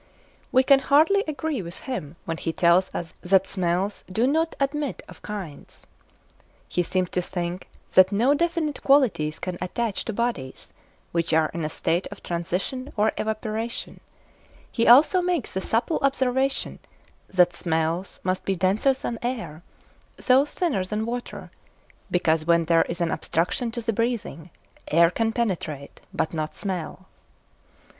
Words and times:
We 0.51 0.63
can 0.63 0.79
hardly 0.79 1.23
agree 1.27 1.61
with 1.61 1.81
him 1.81 2.15
when 2.25 2.37
he 2.37 2.51
tells 2.51 2.89
us 2.91 3.13
that 3.21 3.45
smells 3.45 4.03
do 4.11 4.25
not 4.25 4.55
admit 4.59 5.03
of 5.07 5.21
kinds. 5.21 5.83
He 6.67 6.81
seems 6.81 7.09
to 7.09 7.21
think 7.21 7.69
that 7.93 8.11
no 8.11 8.33
definite 8.33 8.81
qualities 8.81 9.37
can 9.37 9.59
attach 9.61 10.03
to 10.05 10.11
bodies 10.13 10.73
which 11.11 11.33
are 11.33 11.51
in 11.53 11.63
a 11.63 11.69
state 11.69 12.07
of 12.07 12.23
transition 12.23 12.91
or 12.97 13.11
evaporation; 13.15 13.99
he 14.71 14.87
also 14.87 15.21
makes 15.21 15.53
the 15.53 15.61
subtle 15.61 15.99
observation 16.01 16.79
that 17.29 17.53
smells 17.53 18.19
must 18.23 18.43
be 18.43 18.55
denser 18.55 18.93
than 18.93 19.19
air, 19.21 19.61
though 20.17 20.45
thinner 20.45 20.83
than 20.83 21.05
water, 21.05 21.51
because 22.09 22.47
when 22.47 22.65
there 22.65 22.85
is 22.89 23.01
an 23.01 23.11
obstruction 23.11 23.69
to 23.69 23.81
the 23.83 23.93
breathing, 23.93 24.49
air 24.87 25.11
can 25.11 25.31
penetrate, 25.31 26.01
but 26.11 26.33
not 26.33 26.55
smell. 26.55 27.05